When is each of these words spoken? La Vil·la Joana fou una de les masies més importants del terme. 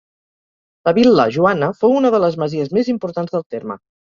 La 0.89 0.93
Vil·la 0.97 1.25
Joana 1.35 1.69
fou 1.83 1.93
una 1.99 2.11
de 2.17 2.23
les 2.25 2.39
masies 2.45 2.75
més 2.79 2.91
importants 2.97 3.37
del 3.39 3.47
terme. 3.59 3.79